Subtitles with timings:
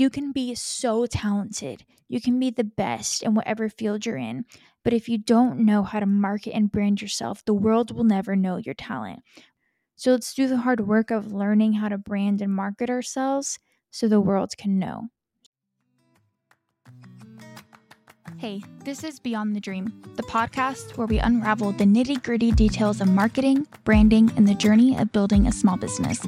[0.00, 1.84] You can be so talented.
[2.08, 4.44] You can be the best in whatever field you're in.
[4.84, 8.34] But if you don't know how to market and brand yourself, the world will never
[8.34, 9.20] know your talent.
[9.96, 13.58] So let's do the hard work of learning how to brand and market ourselves
[13.90, 15.08] so the world can know.
[18.38, 23.00] Hey, this is Beyond the Dream, the podcast where we unravel the nitty gritty details
[23.00, 26.20] of marketing, branding, and the journey of building a small business.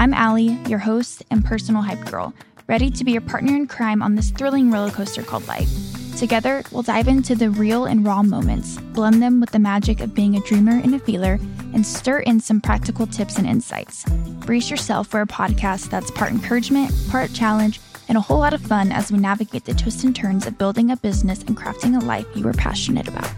[0.00, 2.34] I'm Alli, your host and personal hype girl,
[2.66, 5.68] ready to be your partner in crime on this thrilling roller coaster called life.
[6.16, 10.14] Together, we'll dive into the real and raw moments, blend them with the magic of
[10.14, 11.38] being a dreamer and a feeler,
[11.74, 14.04] and stir in some practical tips and insights.
[14.46, 18.60] Brace yourself for a podcast that's part encouragement, part challenge, and a whole lot of
[18.60, 22.04] fun as we navigate the twists and turns of building a business and crafting a
[22.04, 23.30] life you are passionate about.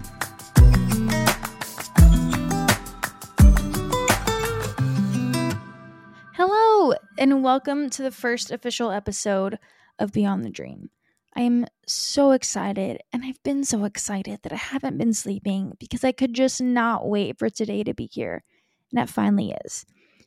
[7.17, 9.59] And welcome to the first official episode
[10.01, 10.91] of Beyond the Dream.
[11.37, 16.03] I am so excited, and I've been so excited that I haven't been sleeping because
[16.03, 18.43] I could just not wait for today to be here.
[18.91, 19.87] And it finally is.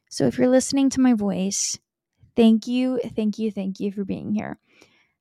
[0.10, 1.78] So if you're listening to my voice,
[2.36, 4.58] thank you, thank you, thank you for being here.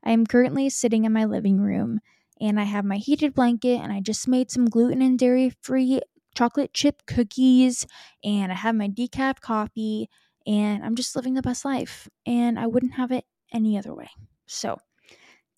[0.05, 2.01] I am currently sitting in my living room
[2.41, 6.01] and I have my heated blanket and I just made some gluten and dairy free
[6.37, 7.87] chocolate chip cookies
[8.23, 10.09] and I have my decaf coffee
[10.47, 14.09] and I'm just living the best life and I wouldn't have it any other way.
[14.47, 14.79] So,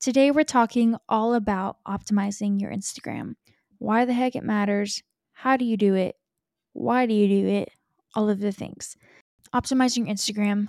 [0.01, 3.35] Today, we're talking all about optimizing your Instagram.
[3.79, 6.15] Why the heck it matters, how do you do it,
[6.73, 7.73] why do you do it,
[8.15, 8.97] all of the things.
[9.53, 10.69] Optimizing your Instagram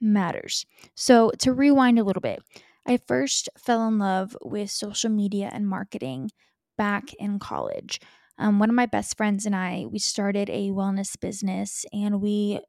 [0.00, 0.64] matters.
[0.94, 2.40] So, to rewind a little bit,
[2.86, 6.30] I first fell in love with social media and marketing
[6.76, 8.00] back in college.
[8.38, 12.60] Um, one of my best friends and I, we started a wellness business and we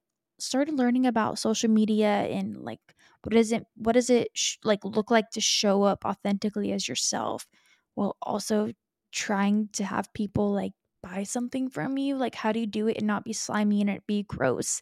[0.42, 2.80] started learning about social media and like
[3.24, 6.88] what does it what does it sh- like look like to show up authentically as
[6.88, 7.48] yourself
[7.96, 8.72] while also
[9.12, 10.74] trying to have people like
[11.04, 12.16] buy something from you?
[12.16, 14.82] Like how do you do it and not be slimy and it be gross?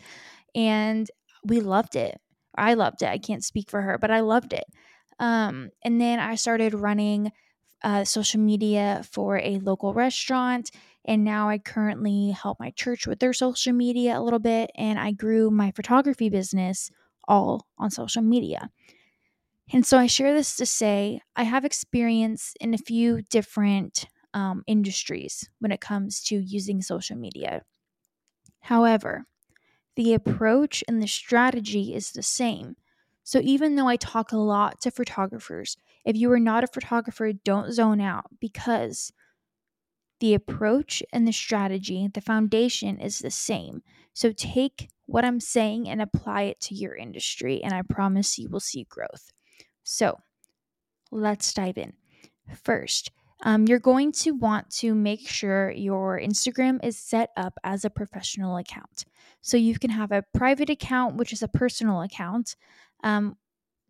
[0.56, 1.10] And
[1.46, 2.20] we loved it.
[2.58, 3.08] I loved it.
[3.10, 4.66] I can't speak for her but i loved it.
[5.20, 7.32] Um, and then i started running
[7.84, 10.72] uh, social media for a local restaurant
[11.06, 15.00] and now I currently help my church with their social media a little bit, and
[15.00, 16.92] I grew my photography business
[17.30, 18.70] all on social media.
[19.72, 24.64] And so I share this to say I have experience in a few different um,
[24.68, 27.64] industries when it comes to using social media.
[28.62, 29.26] However,
[29.96, 32.78] the approach and the strategy is the same.
[33.28, 37.34] So even though I talk a lot to photographers, if you are not a photographer,
[37.34, 39.12] don't zone out because
[40.22, 43.82] the approach and the strategy, the foundation is the same.
[44.14, 48.48] So take what I'm saying and apply it to your industry, and I promise you
[48.48, 49.34] will see growth.
[49.84, 50.20] So
[51.12, 51.92] let's dive in.
[52.64, 53.12] First,
[53.44, 57.90] um, you're going to want to make sure your Instagram is set up as a
[57.90, 59.04] professional account.
[59.42, 62.56] So you can have a private account, which is a personal account,
[63.04, 63.36] um,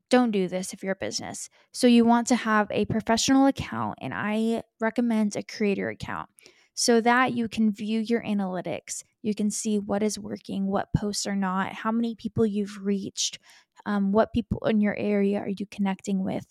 [0.09, 1.49] don't do this if you're a business.
[1.73, 6.29] So you want to have a professional account, and I recommend a creator account
[6.73, 9.03] so that you can view your analytics.
[9.23, 13.39] You can see what is working, what posts are not, how many people you've reached,
[13.85, 16.45] um, what people in your area are you connecting with.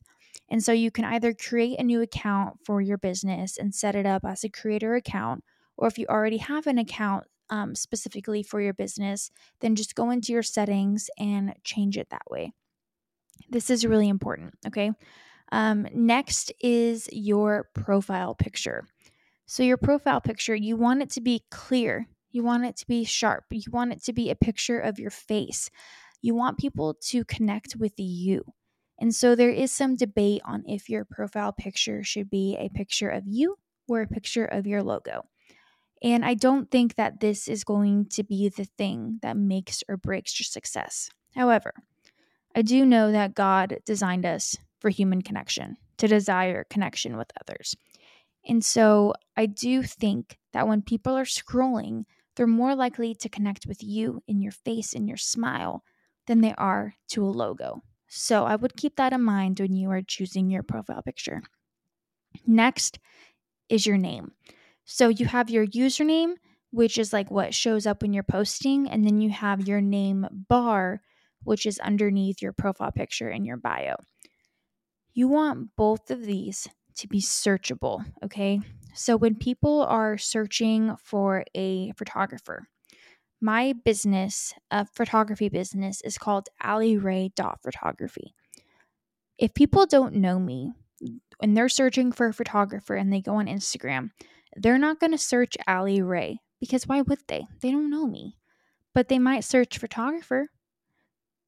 [0.51, 4.05] And so you can either create a new account for your business and set it
[4.05, 5.45] up as a creator account,
[5.77, 9.31] or if you already have an account um, specifically for your business,
[9.61, 12.53] then just go into your settings and change it that way.
[13.49, 14.91] This is really important, okay?
[15.53, 18.87] Um, next is your profile picture.
[19.47, 23.05] So, your profile picture, you want it to be clear, you want it to be
[23.05, 25.71] sharp, you want it to be a picture of your face.
[26.21, 28.43] You want people to connect with you.
[28.99, 33.09] And so, there is some debate on if your profile picture should be a picture
[33.09, 33.57] of you
[33.89, 35.23] or a picture of your logo.
[36.03, 39.97] And I don't think that this is going to be the thing that makes or
[39.97, 41.09] breaks your success.
[41.35, 41.73] However,
[42.55, 47.75] I do know that God designed us for human connection, to desire connection with others.
[48.47, 52.05] And so I do think that when people are scrolling,
[52.37, 55.83] they're more likely to connect with you in your face and your smile
[56.27, 57.83] than they are to a logo.
[58.09, 61.43] So I would keep that in mind when you are choosing your profile picture.
[62.47, 62.99] Next
[63.69, 64.33] is your name.
[64.87, 66.35] So you have your username,
[66.71, 70.27] which is like what shows up when you're posting, and then you have your name
[70.49, 71.03] bar,
[71.45, 73.97] which is underneath your profile picture in your bio.
[75.13, 78.61] You want both of these to be searchable, okay?
[78.95, 82.69] So when people are searching for a photographer,
[83.41, 88.35] my business, a photography business, is called Photography.
[89.39, 90.73] if people don't know me
[91.39, 94.11] when they're searching for a photographer and they go on Instagram,
[94.57, 97.47] they're not going to search Alli Rae because why would they?
[97.61, 98.37] They don't know me.
[98.95, 100.49] But they might search photographer.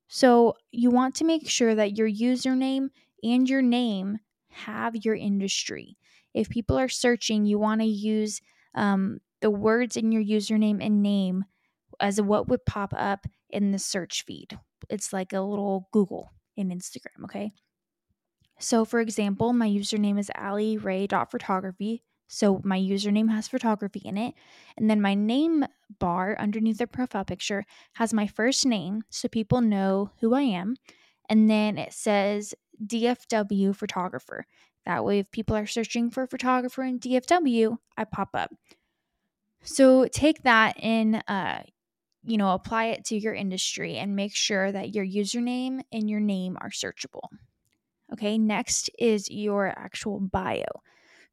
[0.08, 2.88] So you want to make sure that your username
[3.22, 4.18] and your name
[4.50, 5.96] have your industry.
[6.34, 8.40] If people are searching, you want to use
[8.74, 11.44] um, the words in your username and name
[12.00, 14.58] as what would pop up in the search feed.
[14.88, 17.52] It's like a little Google in Instagram, okay?
[18.58, 20.30] So, for example, my username is
[20.82, 22.02] Ray Photography.
[22.28, 24.34] So, my username has photography in it.
[24.76, 25.64] And then my name
[25.98, 27.64] bar underneath the profile picture
[27.94, 30.76] has my first name so people know who I am.
[31.30, 32.54] And then it says
[32.84, 34.46] DFW photographer.
[34.84, 38.54] That way, if people are searching for a photographer in DFW, I pop up.
[39.62, 41.62] So, take that in, uh,
[42.24, 46.20] you know, apply it to your industry and make sure that your username and your
[46.20, 47.28] name are searchable.
[48.12, 50.64] Okay, next is your actual bio.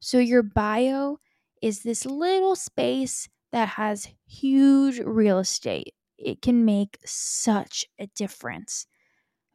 [0.00, 1.18] So, your bio
[1.62, 5.94] is this little space that has huge real estate.
[6.18, 8.86] It can make such a difference.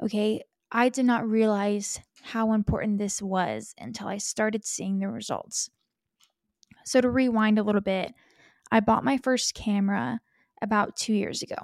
[0.01, 0.41] Okay,
[0.71, 5.69] I did not realize how important this was until I started seeing the results.
[6.85, 8.13] So, to rewind a little bit,
[8.71, 10.21] I bought my first camera
[10.61, 11.57] about two years ago.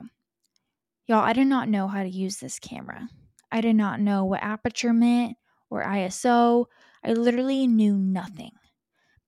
[1.07, 3.07] Y'all, I did not know how to use this camera.
[3.51, 5.37] I did not know what aperture meant
[5.69, 6.65] or ISO.
[7.03, 8.51] I literally knew nothing.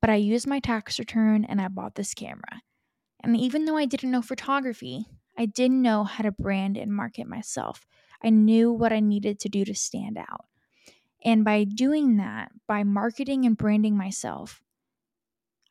[0.01, 2.61] But I used my tax return and I bought this camera.
[3.21, 5.05] And even though I didn't know photography,
[5.37, 7.85] I didn't know how to brand and market myself.
[8.23, 10.45] I knew what I needed to do to stand out.
[11.23, 14.61] And by doing that, by marketing and branding myself,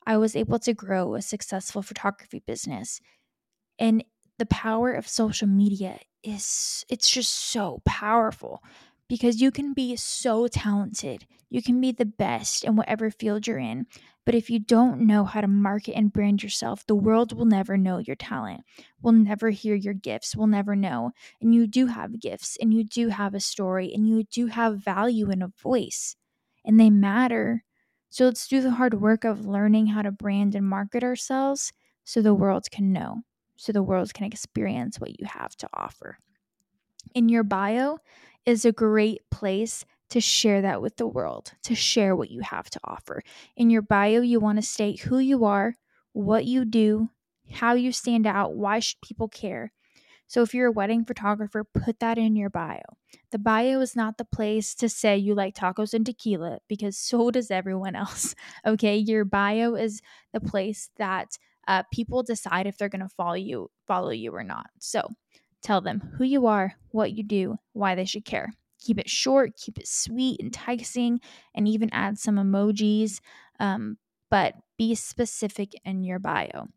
[0.07, 3.01] I was able to grow a successful photography business.
[3.79, 4.05] And
[4.39, 8.63] the power of social media is it's just so powerful
[9.09, 11.27] because you can be so talented.
[11.49, 13.87] You can be the best in whatever field you're in.
[14.27, 17.79] But if you don't know how to market and brand yourself, the world will never
[17.79, 18.61] know your talent,
[19.01, 21.13] will never hear your gifts, will never know.
[21.41, 24.85] And you do have gifts, and you do have a story, and you do have
[24.85, 26.15] value and a voice,
[26.67, 27.65] and they matter.
[28.11, 31.73] So let's do the hard work of learning how to brand and market ourselves
[32.05, 33.23] so the world can know,
[33.57, 36.19] so the world can experience what you have to offer.
[37.15, 37.99] In your bio,
[38.47, 42.71] is a great place to share that with the world, to share what you have
[42.71, 43.23] to offer.
[43.57, 45.75] In your bio, you want to state who you are,
[46.13, 47.11] what you do,
[47.51, 49.73] how you stand out, why should people care.
[50.27, 52.83] So if you're a wedding photographer, put that in your bio.
[53.33, 57.31] The bio is not the place to say you like tacos and tequila because so
[57.31, 58.35] does everyone else.
[58.67, 60.01] Okay, your bio is
[60.33, 64.43] the place that uh, people decide if they're going to follow you, follow you or
[64.43, 64.67] not.
[64.79, 65.09] So
[65.63, 68.51] Tell them who you are, what you do, why they should care.
[68.81, 71.21] Keep it short, keep it sweet, enticing,
[71.55, 73.21] and even add some emojis,
[73.59, 73.99] um,
[74.31, 76.69] but be specific in your bio.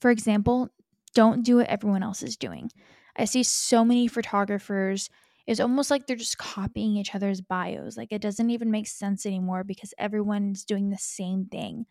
[0.00, 0.68] For example,
[1.14, 2.70] don't do what everyone else is doing.
[3.16, 5.10] I see so many photographers,
[5.46, 7.96] it's almost like they're just copying each other's bios.
[7.96, 11.86] Like it doesn't even make sense anymore because everyone's doing the same thing.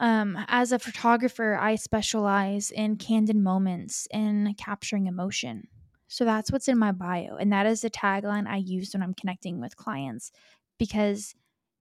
[0.00, 5.68] Um, as a photographer, I specialize in candid moments in capturing emotion.
[6.08, 7.36] So that's what's in my bio.
[7.36, 10.32] And that is the tagline I use when I'm connecting with clients
[10.78, 11.34] because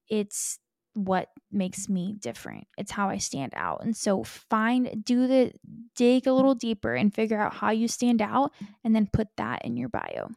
[0.10, 0.60] it's
[0.96, 2.68] what makes me different.
[2.78, 3.84] It's how I stand out.
[3.84, 5.52] And so find, do the
[5.96, 8.52] dig a little deeper and figure out how you stand out
[8.84, 10.30] and then put that in your bio.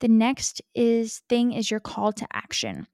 [0.00, 2.86] The next is thing is your call to action.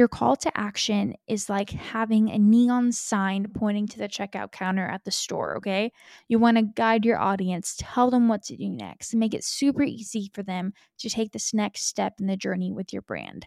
[0.00, 4.86] Your call to action is like having a neon sign pointing to the checkout counter
[4.86, 5.92] at the store, okay?
[6.26, 9.82] You want to guide your audience, tell them what to do next, make it super
[9.82, 13.46] easy for them to take this next step in the journey with your brand.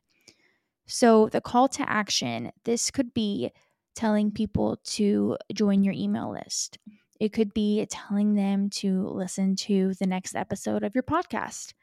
[0.85, 3.49] So, the call to action, this could be
[3.95, 6.77] telling people to join your email list.
[7.19, 11.73] It could be telling them to listen to the next episode of your podcast.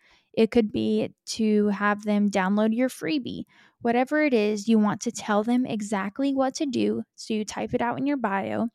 [0.40, 3.44] It could be to have them download your freebie.
[3.82, 7.02] Whatever it is, you want to tell them exactly what to do.
[7.14, 8.68] So you type it out in your bio.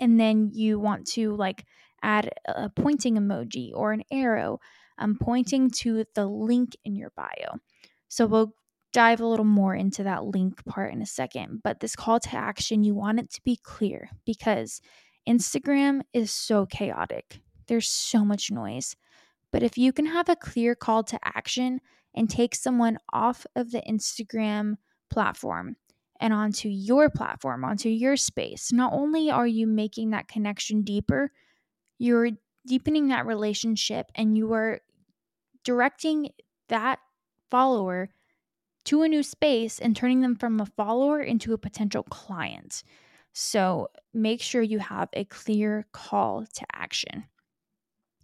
[0.00, 1.66] And then you want to like
[2.02, 4.60] add a pointing emoji or an arrow
[4.96, 7.58] um, pointing to the link in your bio.
[8.08, 8.54] So we'll
[8.94, 11.60] dive a little more into that link part in a second.
[11.62, 14.80] But this call to action, you want it to be clear because
[15.28, 17.42] Instagram is so chaotic.
[17.66, 18.96] There's so much noise.
[19.52, 21.80] But if you can have a clear call to action
[22.14, 24.76] and take someone off of the Instagram
[25.10, 25.76] platform
[26.18, 31.30] and onto your platform, onto your space, not only are you making that connection deeper,
[31.98, 32.30] you're
[32.66, 34.80] deepening that relationship and you are
[35.64, 36.30] directing
[36.68, 36.98] that
[37.50, 38.08] follower
[38.84, 42.82] to a new space and turning them from a follower into a potential client.
[43.32, 47.24] So make sure you have a clear call to action.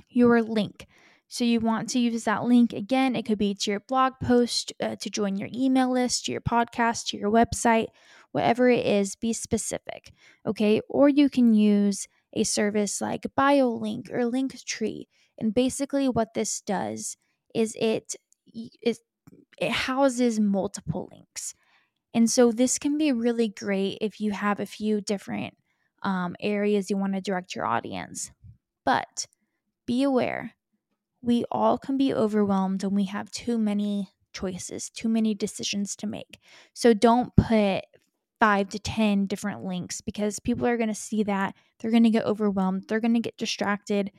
[0.08, 0.86] Your link.
[1.28, 3.14] So you want to use that link again.
[3.14, 6.40] It could be to your blog post, uh, to join your email list, to your
[6.40, 7.88] podcast, to your website,
[8.32, 10.12] whatever it is, be specific.
[10.46, 10.80] Okay.
[10.88, 15.04] Or you can use a service like BioLink or Linktree.
[15.38, 17.16] And basically, what this does
[17.54, 18.16] is it,
[18.46, 18.98] it,
[19.60, 21.54] it houses multiple links.
[22.14, 25.54] And so this can be really great if you have a few different
[26.02, 28.30] um, areas you want to direct your audience.
[28.84, 29.26] But
[29.86, 30.54] be aware,
[31.22, 36.06] we all can be overwhelmed when we have too many choices, too many decisions to
[36.06, 36.38] make.
[36.74, 37.84] So don't put
[38.40, 41.54] five to 10 different links because people are going to see that.
[41.78, 42.84] They're going to get overwhelmed.
[42.88, 44.12] They're going to get distracted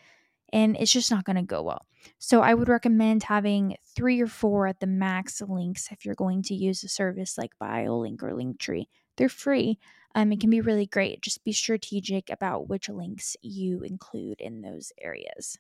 [0.52, 1.86] and it's just not going to go well.
[2.18, 6.42] So I would recommend having three or four at the max links if you're going
[6.44, 8.86] to use a service like BioLink or Linktree.
[9.18, 9.80] They're free.
[10.16, 11.22] Um, it can be really great.
[11.22, 15.60] Just be strategic about which links you include in those areas.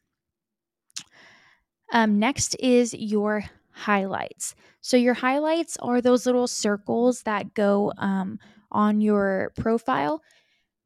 [1.91, 4.55] Um, next is your highlights.
[4.81, 8.39] So, your highlights are those little circles that go um,
[8.72, 10.22] on your profile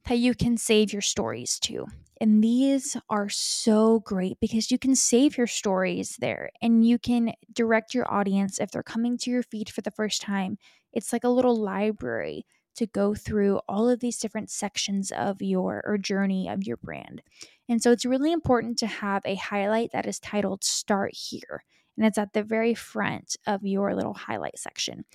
[0.07, 1.87] that you can save your stories to.
[2.21, 7.33] And these are so great because you can save your stories there and you can
[7.53, 10.57] direct your audience if they're coming to your feed for the first time.
[10.93, 15.81] It's like a little library to go through all of these different sections of your
[15.85, 17.21] or journey of your brand.
[17.69, 21.63] And so it's really important to have a highlight that is titled Start Here.
[21.97, 25.05] And it's at the very front of your little highlight section.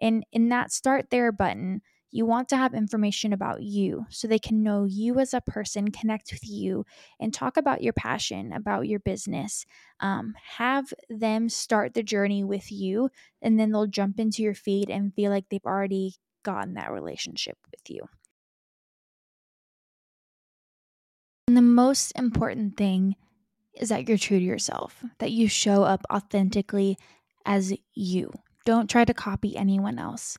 [0.00, 4.38] And in that Start There button, you want to have information about you so they
[4.38, 6.86] can know you as a person, connect with you,
[7.20, 9.66] and talk about your passion, about your business.
[10.00, 13.10] Um, have them start the journey with you,
[13.42, 16.14] and then they'll jump into your feed and feel like they've already
[16.48, 18.08] gotten that relationship with you.
[21.46, 23.16] And the most important thing
[23.74, 26.96] is that you're true to yourself, that you show up authentically
[27.44, 28.32] as you.
[28.64, 30.38] Don't try to copy anyone else.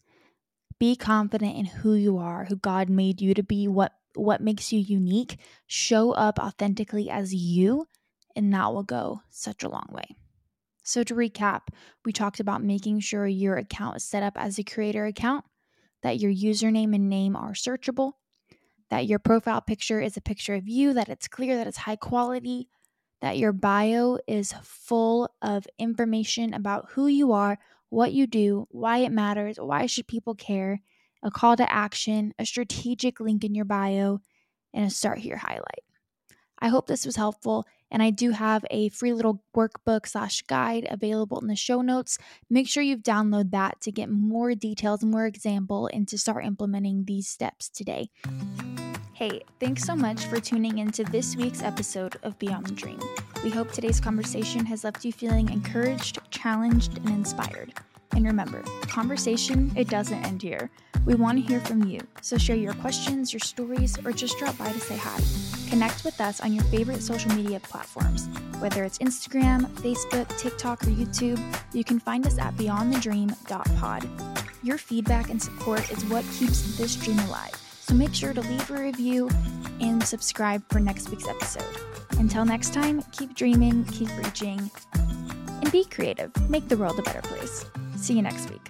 [0.79, 4.73] Be confident in who you are, who God made you to be, what what makes
[4.73, 5.37] you unique.
[5.67, 7.87] Show up authentically as you,
[8.35, 10.15] and that will go such a long way.
[10.83, 11.67] So to recap,
[12.03, 15.45] we talked about making sure your account is set up as a creator account,
[16.03, 18.13] that your username and name are searchable,
[18.89, 21.95] that your profile picture is a picture of you, that it's clear, that it's high
[21.95, 22.67] quality,
[23.21, 28.99] that your bio is full of information about who you are, what you do, why
[28.99, 30.81] it matters, why should people care,
[31.23, 34.19] a call to action, a strategic link in your bio,
[34.73, 35.83] and a start here highlight.
[36.59, 40.87] I hope this was helpful, and I do have a free little workbook slash guide
[40.89, 42.17] available in the show notes.
[42.49, 47.05] Make sure you've downloaded that to get more details, more example, and to start implementing
[47.05, 48.09] these steps today.
[49.13, 52.99] Hey, thanks so much for tuning into this week's episode of Beyond the Dream.
[53.43, 57.73] We hope today's conversation has left you feeling encouraged, challenged, and inspired.
[58.15, 60.71] And remember, conversation, it doesn't end here.
[61.05, 64.57] We want to hear from you, so share your questions, your stories, or just drop
[64.57, 65.19] by to say hi.
[65.69, 68.27] Connect with us on your favorite social media platforms.
[68.59, 71.39] Whether it's Instagram, Facebook, TikTok, or YouTube,
[71.73, 74.09] you can find us at beyondthedream.pod.
[74.63, 77.55] Your feedback and support is what keeps this dream alive.
[77.81, 79.29] So make sure to leave a review
[79.79, 81.63] and subscribe for next week's episode.
[82.11, 86.31] Until next time, keep dreaming, keep reaching, and be creative.
[86.49, 87.65] Make the world a better place.
[87.95, 88.68] See you next week.